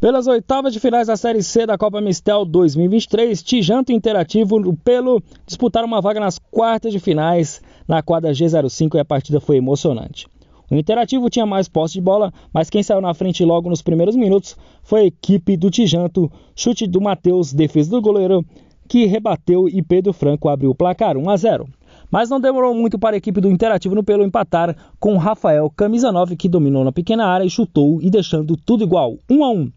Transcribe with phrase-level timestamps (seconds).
[0.00, 5.88] Pelas oitavas de finais da Série C da Copa Mistel 2023, Tijanto Interativo Pelo disputaram
[5.88, 10.28] uma vaga nas quartas de finais na quadra G05 e a partida foi emocionante.
[10.70, 14.14] O Interativo tinha mais posse de bola, mas quem saiu na frente logo nos primeiros
[14.14, 18.46] minutos foi a equipe do Tijanto, chute do Matheus, defesa do goleiro,
[18.86, 21.66] que rebateu e Pedro Franco abriu o placar 1 a 0.
[22.08, 26.12] Mas não demorou muito para a equipe do Interativo no Pelo empatar com Rafael, camisa
[26.12, 29.72] 9, que dominou na pequena área e chutou e deixando tudo igual, 1 a 1.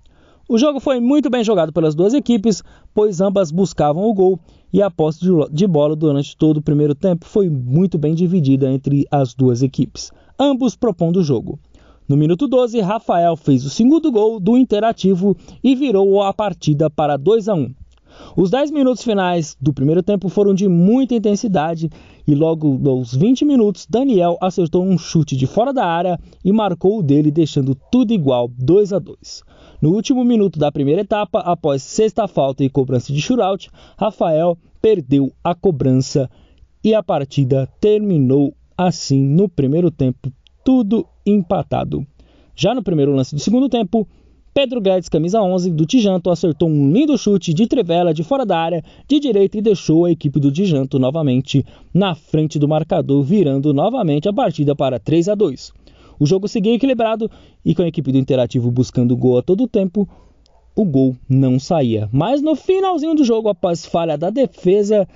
[0.51, 2.61] O jogo foi muito bem jogado pelas duas equipes,
[2.93, 4.37] pois ambas buscavam o gol
[4.73, 9.07] e a posse de bola durante todo o primeiro tempo foi muito bem dividida entre
[9.09, 11.57] as duas equipes, ambos propondo o jogo.
[12.05, 17.15] No minuto 12, Rafael fez o segundo gol do Interativo e virou a partida para
[17.15, 17.73] 2 a 1.
[18.35, 21.89] Os 10 minutos finais do primeiro tempo foram de muita intensidade
[22.27, 26.99] e logo aos 20 minutos Daniel acertou um chute de fora da área e marcou
[26.99, 29.43] o dele, deixando tudo igual 2 a 2.
[29.81, 35.33] No último minuto da primeira etapa, após sexta falta e cobrança de shootout, Rafael perdeu
[35.43, 36.29] a cobrança
[36.83, 40.31] e a partida terminou assim no primeiro tempo,
[40.63, 42.05] tudo empatado.
[42.55, 44.07] Já no primeiro lance do segundo tempo,
[44.53, 48.59] Pedro Guedes, camisa 11 do Tijanto, acertou um lindo chute de trivela de fora da
[48.59, 53.73] área de direita e deixou a equipe do Tijanto novamente na frente do marcador, virando
[53.73, 55.80] novamente a partida para 3 a 2.
[56.21, 57.31] O jogo seguia equilibrado
[57.65, 60.07] e com a equipe do Interativo buscando gol a todo tempo,
[60.75, 62.07] o gol não saía.
[62.11, 65.07] Mas no finalzinho do jogo, após falha da defesa,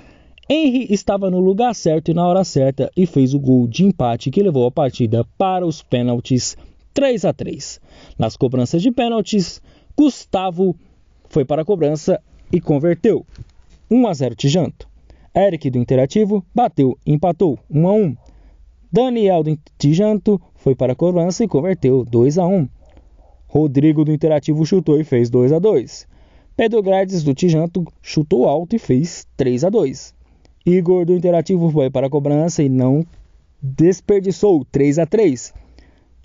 [0.49, 4.31] Henry estava no lugar certo e na hora certa e fez o gol de empate
[4.31, 6.57] que levou a partida para os pênaltis
[6.91, 7.79] 3 a 3.
[8.17, 9.61] Nas cobranças de pênaltis,
[9.95, 10.75] Gustavo
[11.29, 12.19] foi para a cobrança
[12.51, 13.23] e converteu.
[13.91, 14.87] 1 a 0 Tijanto.
[15.35, 18.15] Eric do Interativo bateu empatou 1 a 1.
[18.95, 22.65] Daniel do Tijanto foi para a cobrança e converteu 2 a 1.
[23.45, 26.07] Rodrigo do Interativo chutou e fez 2 a 2.
[26.55, 30.15] Pedro Grades do Tijanto chutou alto e fez 3 a 2.
[30.65, 33.05] Igor do Interativo foi para a cobrança e não
[33.61, 35.53] desperdiçou 3 a 3.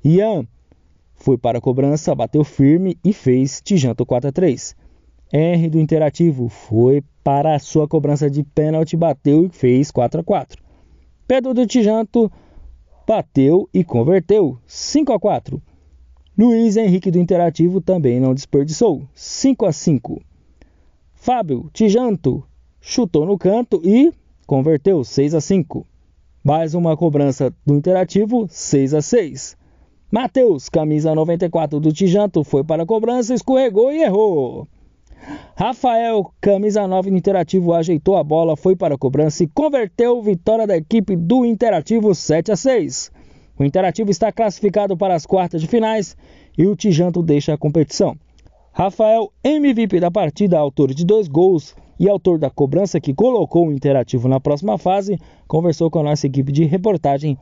[0.05, 0.47] Ian
[1.15, 4.77] foi para a cobrança, bateu firme e fez Tijanto 4 a 3.
[5.33, 10.23] R do Interativo foi para a sua cobrança de pênalti, bateu e fez 4 a
[10.23, 10.63] 4.
[11.27, 12.31] Pedro do Tijanto
[13.11, 15.61] bateu e converteu 5 a 4.
[16.39, 20.23] Luiz Henrique do Interativo também não desperdiçou 5 a 5.
[21.13, 22.45] Fábio Tijanto
[22.81, 24.13] chutou no canto e
[24.47, 25.85] converteu 6 a 5.
[26.45, 29.57] Mais uma cobrança do Interativo 6 a 6.
[30.09, 34.69] Matheus, camisa 94 do Tijanto, foi para a cobrança, escorregou e errou.
[35.57, 40.67] Rafael, camisa 9 do Interativo, ajeitou a bola, foi para a cobrança e converteu vitória
[40.67, 43.13] da equipe do Interativo 7 a 6.
[43.59, 46.17] O Interativo está classificado para as quartas de finais
[46.57, 48.17] e o Tijanto deixa a competição.
[48.73, 53.73] Rafael, MVP da partida, autor de dois gols e autor da cobrança que colocou o
[53.73, 57.37] Interativo na próxima fase, conversou com a nossa equipe de reportagem